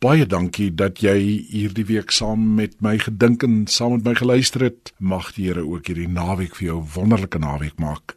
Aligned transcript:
Baie 0.00 0.24
dankie 0.24 0.70
dat 0.72 1.02
jy 1.04 1.12
hierdie 1.52 1.84
week 1.84 2.08
saam 2.16 2.54
met 2.56 2.78
my 2.80 2.94
gedink 2.96 3.42
en 3.44 3.66
saam 3.68 3.98
met 3.98 4.06
my 4.06 4.14
geluister 4.16 4.62
het. 4.64 4.94
Mag 4.96 5.34
die 5.36 5.50
Here 5.50 5.60
ook 5.60 5.90
hierdie 5.90 6.08
naweek 6.08 6.54
vir 6.56 6.66
jou 6.66 6.78
'n 6.80 6.88
wonderlike 6.94 7.38
naweek 7.38 7.76
maak. 7.76 8.16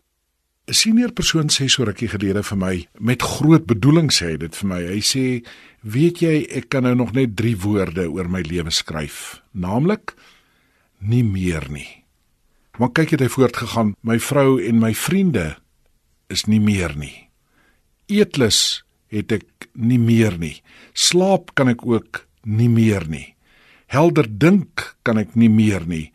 'n 0.67 0.73
Senior 0.73 1.11
persoon 1.11 1.49
sê 1.49 1.67
so 1.67 1.83
rukkie 1.83 2.07
gelede 2.07 2.43
vir 2.43 2.57
my 2.57 2.87
met 2.99 3.21
groot 3.21 3.65
bedoeling 3.65 4.11
sê 4.11 4.31
hy 4.31 4.37
dit 4.37 4.55
vir 4.55 4.67
my. 4.67 4.81
Hy 4.81 5.01
sê, 5.01 5.45
"Weet 5.81 6.19
jy, 6.19 6.47
ek 6.55 6.69
kan 6.69 6.83
nou 6.83 6.95
nog 6.95 7.11
net 7.11 7.35
3 7.35 7.57
woorde 7.57 8.09
oor 8.09 8.29
my 8.29 8.41
lewe 8.41 8.71
skryf, 8.71 9.41
naamlik 9.51 10.15
nie 10.99 11.23
meer 11.23 11.69
nie." 11.69 12.05
Maar 12.79 12.91
kyk 12.91 13.09
het 13.09 13.19
hy 13.19 13.27
voortgegaan, 13.27 13.95
"My 14.01 14.19
vrou 14.19 14.57
en 14.57 14.79
my 14.79 14.93
vriende 14.93 15.57
is 16.29 16.45
nie 16.45 16.61
meer 16.61 16.97
nie. 16.97 17.29
Eetlus 18.07 18.83
het 19.13 19.31
ek 19.39 19.69
nie 19.73 19.99
meer 20.01 20.37
nie. 20.41 20.57
Slaap 20.93 21.53
kan 21.57 21.71
ek 21.71 21.85
ook 21.85 22.23
nie 22.43 22.69
meer 22.69 23.05
nie. 23.09 23.33
Helder 23.93 24.27
dink 24.27 24.95
kan 25.05 25.21
ek 25.21 25.37
nie 25.37 25.51
meer 25.51 25.85
nie. 25.87 26.09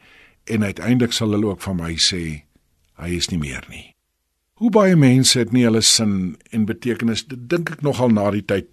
En 0.50 0.64
uiteindelik 0.64 1.14
sal 1.14 1.32
hulle 1.36 1.52
ook 1.52 1.62
van 1.62 1.78
my 1.78 1.94
sê 2.02 2.42
hy 2.98 3.14
is 3.14 3.30
nie 3.30 3.38
meer 3.40 3.64
nie. 3.70 3.94
Hoe 4.58 4.72
baie 4.74 4.96
mense 4.98 5.38
het 5.38 5.52
nie 5.54 5.62
hulle 5.68 5.84
sin 5.86 6.34
en 6.50 6.64
betekenis, 6.66 7.22
dit 7.30 7.44
dink 7.50 7.70
ek 7.76 7.84
nogal 7.86 8.10
na 8.10 8.24
die 8.34 8.42
tyd, 8.42 8.72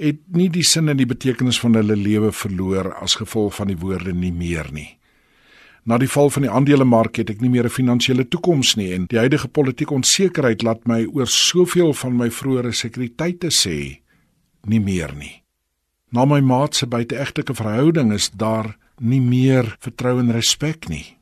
het 0.00 0.22
nie 0.32 0.48
die 0.48 0.64
sin 0.64 0.88
en 0.88 0.96
die 0.96 1.08
betekenis 1.08 1.58
van 1.60 1.76
hulle 1.76 1.98
lewe 1.98 2.30
verloor 2.32 2.94
as 3.04 3.18
gevolg 3.20 3.58
van 3.58 3.68
die 3.68 3.76
woorde 3.76 4.14
nie 4.16 4.32
meer 4.32 4.70
nie. 4.72 4.94
Na 5.86 6.00
die 6.02 6.08
val 6.10 6.32
van 6.34 6.42
die 6.42 6.50
aandelemark 6.50 7.20
het 7.20 7.28
ek 7.30 7.40
nie 7.40 7.50
meer 7.50 7.64
'n 7.64 7.70
finansiële 7.70 8.26
toekoms 8.28 8.74
nie 8.74 8.92
en 8.92 9.06
die 9.06 9.18
huidige 9.18 9.48
politieke 9.48 9.94
onsekerheid 9.94 10.62
laat 10.62 10.86
my 10.86 11.06
oor 11.06 11.26
soveel 11.26 11.92
van 11.94 12.16
my 12.16 12.30
vroeëre 12.30 12.72
sekuriteite 12.72 13.50
sê 13.54 14.00
nie 14.66 14.80
meer 14.80 15.14
nie. 15.14 15.42
Na 16.10 16.24
my 16.24 16.40
maat 16.40 16.74
se 16.74 16.86
buiteegtelike 16.86 17.54
verhouding 17.54 18.12
is 18.12 18.30
daar 18.30 18.76
nie 19.00 19.20
meer 19.20 19.76
vertroue 19.78 20.20
en 20.20 20.32
respek 20.32 20.88
nie. 20.88 21.16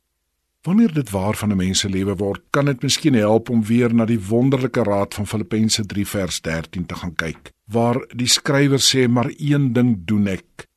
Wanneer 0.65 0.95
dit 0.95 1.11
waar 1.11 1.37
van 1.37 1.53
'n 1.53 1.57
mens 1.57 1.79
se 1.79 1.89
lewe 1.89 2.17
word, 2.17 2.41
kan 2.51 2.65
dit 2.65 2.83
miskien 2.83 3.15
help 3.15 3.51
om 3.51 3.65
weer 3.65 3.95
na 3.95 4.05
die 4.05 4.21
wonderlike 4.29 4.83
raad 4.83 5.15
van 5.15 5.27
Filippense 5.27 5.87
3 5.87 6.07
vers 6.07 6.41
13 6.41 6.87
te 6.87 6.95
gaan 6.95 7.15
kyk, 7.15 7.53
waar 7.67 8.07
die 8.17 8.27
skrywer 8.27 8.81
sê 8.81 9.09
maar 9.09 9.31
een 9.37 9.73
ding 9.73 10.05
doen 10.05 10.27
ek, 10.27 10.69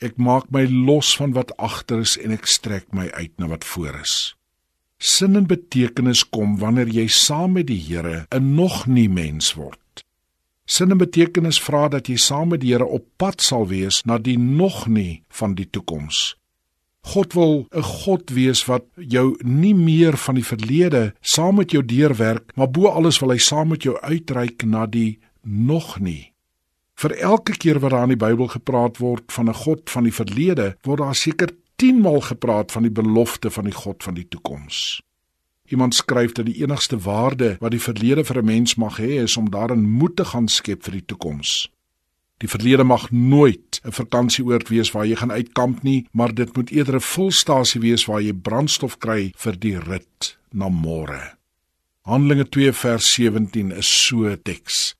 Ek 0.00 0.16
maak 0.16 0.48
my 0.48 0.62
los 0.64 1.12
van 1.18 1.34
wat 1.36 1.50
agter 1.60 2.00
is 2.00 2.16
en 2.16 2.32
ek 2.32 2.46
strek 2.48 2.86
my 2.96 3.10
uit 3.12 3.32
na 3.36 3.50
wat 3.50 3.66
voor 3.68 3.98
is. 4.00 4.32
Sin 4.96 5.36
en 5.36 5.44
betekenis 5.48 6.22
kom 6.24 6.56
wanneer 6.60 6.88
jy 6.88 7.04
saam 7.12 7.58
met 7.58 7.68
die 7.68 7.80
Here 7.80 8.26
'n 8.32 8.54
nog 8.54 8.86
nie 8.86 9.08
mens 9.08 9.54
word. 9.54 10.04
Sin 10.64 10.90
en 10.90 10.98
betekenis 10.98 11.60
vra 11.60 11.88
dat 11.88 12.08
jy 12.08 12.16
saam 12.16 12.48
met 12.48 12.60
die 12.60 12.72
Here 12.72 12.86
op 12.86 13.04
pad 13.16 13.42
sal 13.42 13.68
wees 13.68 14.02
na 14.04 14.18
die 14.18 14.38
nog 14.38 14.86
nie 14.88 15.22
van 15.28 15.54
die 15.54 15.68
toekoms. 15.70 16.36
God 17.02 17.32
wil 17.34 17.66
'n 17.72 17.82
God 17.82 18.30
wees 18.30 18.64
wat 18.66 18.84
jou 18.96 19.36
nie 19.44 19.74
meer 19.74 20.16
van 20.16 20.34
die 20.34 20.44
verlede 20.44 21.14
saam 21.20 21.56
met 21.56 21.70
jou 21.72 21.84
deurwerk, 21.84 22.56
maar 22.56 22.70
bo 22.70 22.88
alles 22.88 23.20
wil 23.20 23.30
hy 23.30 23.38
saam 23.38 23.68
met 23.68 23.82
jou 23.82 24.00
uitreik 24.00 24.64
na 24.64 24.86
die 24.86 25.18
nog 25.42 26.00
nie 26.00 26.30
Vir 27.00 27.14
elke 27.16 27.54
keer 27.56 27.78
wat 27.80 27.94
daar 27.94 28.04
in 28.04 28.12
die 28.12 28.20
Bybel 28.20 28.50
gepraat 28.52 28.98
word 29.00 29.32
van 29.32 29.48
'n 29.48 29.54
God 29.54 29.90
van 29.90 30.04
die 30.04 30.12
verlede, 30.12 30.76
word 30.84 31.00
daar 31.00 31.14
seker 31.14 31.48
10 31.76 32.00
maal 32.00 32.20
gepraat 32.20 32.72
van 32.72 32.82
die 32.82 32.92
belofte 32.92 33.50
van 33.50 33.64
die 33.64 33.72
God 33.72 34.02
van 34.02 34.14
die 34.14 34.28
toekoms. 34.28 35.00
Iemand 35.68 35.94
skryf 35.94 36.32
dat 36.32 36.46
die 36.46 36.62
enigste 36.62 36.98
waarde 36.98 37.56
wat 37.60 37.70
die 37.70 37.80
verlede 37.80 38.24
vir 38.24 38.38
'n 38.38 38.44
mens 38.44 38.74
mag 38.74 38.98
hê, 38.98 39.22
is 39.22 39.36
om 39.36 39.50
daarin 39.50 39.90
moed 39.90 40.16
te 40.16 40.24
gaan 40.24 40.48
skep 40.48 40.82
vir 40.82 40.92
die 40.92 41.04
toekoms. 41.06 41.70
Die 42.38 42.48
verlede 42.48 42.84
mag 42.84 43.10
nooit 43.10 43.80
'n 43.84 43.92
vakansieoord 43.92 44.68
wees 44.68 44.92
waar 44.92 45.06
jy 45.06 45.16
gaan 45.16 45.32
uitkamp 45.32 45.82
nie, 45.82 46.06
maar 46.12 46.34
dit 46.34 46.56
moet 46.56 46.70
eerder 46.70 46.94
'n 46.94 47.00
volstasie 47.00 47.80
wees 47.80 48.04
waar 48.04 48.20
jy 48.20 48.32
brandstof 48.32 48.98
kry 48.98 49.32
vir 49.36 49.58
die 49.58 49.78
rit 49.78 50.38
na 50.52 50.68
môre. 50.68 51.36
Handelinge 52.00 52.48
2 52.48 52.72
vers 52.72 53.14
17 53.14 53.72
is 53.72 54.06
so 54.06 54.36
teks. 54.36 54.99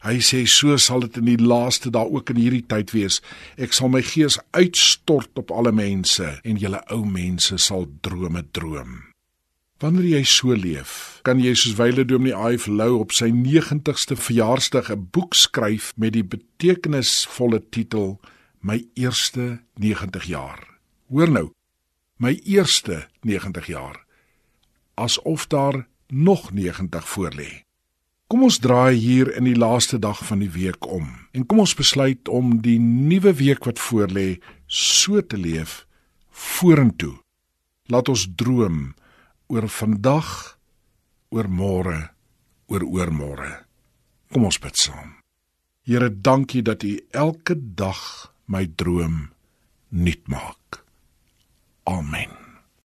Hy 0.00 0.16
sê 0.24 0.46
so 0.48 0.78
sal 0.80 1.02
dit 1.04 1.18
in 1.20 1.26
die 1.28 1.42
laaste 1.44 1.90
dae 1.92 2.08
ook 2.08 2.30
in 2.32 2.38
hierdie 2.40 2.64
tyd 2.64 2.94
wees. 2.96 3.18
Ek 3.60 3.74
sal 3.76 3.92
my 3.92 4.00
gees 4.00 4.38
uitstort 4.56 5.36
op 5.36 5.52
alle 5.52 5.74
mense 5.76 6.38
en 6.40 6.60
julle 6.60 6.80
ou 6.88 7.04
mense 7.04 7.58
sal 7.60 7.84
drome 8.00 8.46
droom. 8.56 8.96
Wanneer 9.80 10.06
jy 10.08 10.22
so 10.28 10.56
leef, 10.56 11.20
kan 11.24 11.40
jy 11.40 11.52
soos 11.56 11.76
Wyle 11.76 12.04
Dominee 12.04 12.36
Ive 12.36 12.72
Lou 12.72 12.98
op 13.00 13.12
sy 13.16 13.30
90ste 13.32 14.16
verjaarsdag 14.16 14.90
'n 14.92 15.08
boek 15.12 15.36
skryf 15.36 15.92
met 15.96 16.12
die 16.12 16.24
betekenisvolle 16.24 17.60
titel 17.70 18.20
My 18.60 18.84
eerste 18.94 19.60
90 19.80 20.24
jaar. 20.24 20.60
Hoor 21.08 21.30
nou, 21.30 21.52
my 22.16 22.40
eerste 22.44 23.08
90 23.24 23.66
jaar. 23.66 24.04
Asof 24.96 25.46
daar 25.46 25.86
nog 26.08 26.52
90 26.52 27.08
voor 27.08 27.32
lê. 27.32 27.69
Kom 28.30 28.44
ons 28.46 28.60
draai 28.62 28.94
hier 28.94 29.26
in 29.34 29.48
die 29.48 29.58
laaste 29.58 29.98
dag 29.98 30.20
van 30.28 30.38
die 30.38 30.52
week 30.54 30.86
om 30.86 31.08
en 31.34 31.46
kom 31.50 31.64
ons 31.64 31.74
besluit 31.74 32.28
om 32.30 32.60
die 32.62 32.78
nuwe 32.78 33.32
week 33.40 33.66
wat 33.66 33.80
voorlê 33.82 34.38
so 34.70 35.18
te 35.18 35.34
leef 35.34 35.80
vorentoe. 36.30 37.16
Laat 37.90 38.06
ons 38.12 38.28
droom 38.38 38.92
oor 39.50 39.66
vandag, 39.66 40.28
oor 41.34 41.48
môre, 41.50 41.98
oor 42.70 42.86
oormôre. 42.86 43.50
Kom 44.30 44.46
ons 44.46 44.60
bid 44.62 44.78
saam. 44.78 45.16
Here, 45.82 46.06
dankie 46.06 46.62
dat 46.62 46.86
U 46.86 46.92
elke 47.10 47.56
dag 47.58 48.30
my 48.46 48.62
droom 48.78 49.32
nuut 49.90 50.22
maak. 50.30 50.84
Amen. 51.90 52.49